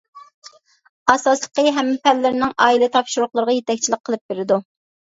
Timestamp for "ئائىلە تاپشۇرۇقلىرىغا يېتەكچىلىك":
2.65-4.07